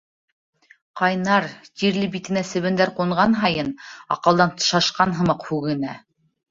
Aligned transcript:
Ҡайнар, 1.01 1.45
тирле 1.81 2.09
битенә 2.17 2.45
себендәр 2.55 2.95
ҡунған 3.03 3.39
һайын 3.45 3.73
аҡылдан 4.19 4.59
шашҡан 4.71 5.19
һымаҡ 5.21 5.49
һүгенә. 5.53 5.99